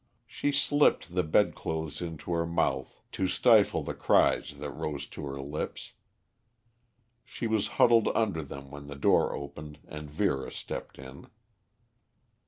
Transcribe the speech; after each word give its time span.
She 0.25 0.51
slipped 0.51 1.13
the 1.13 1.21
bed 1.21 1.53
clothes 1.53 2.01
into 2.01 2.31
her 2.33 2.47
mouth 2.47 3.03
to 3.11 3.27
stifle 3.27 3.83
the 3.83 3.93
cries 3.93 4.57
that 4.57 4.71
rose 4.71 5.05
to 5.05 5.27
her 5.27 5.39
lips. 5.39 5.93
She 7.23 7.45
was 7.45 7.67
huddled 7.77 8.07
under 8.15 8.41
them 8.41 8.71
when 8.71 8.87
the 8.87 8.95
door 8.95 9.31
opened 9.35 9.77
and 9.87 10.09
Vera 10.09 10.51
stepped 10.51 10.97
in. 10.97 11.27